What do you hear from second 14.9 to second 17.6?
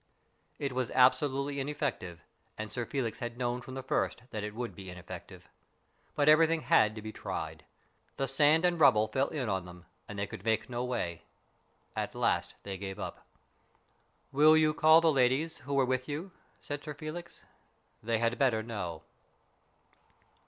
the ladies who were with you?" said Sir Felix."